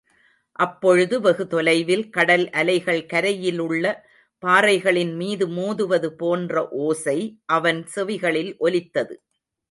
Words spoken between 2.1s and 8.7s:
கடல் அலைகள் கரையிலுள்ள பாறைகளின்மீது மோதுவது போன்ற ஓசை அவன் செவிகளில்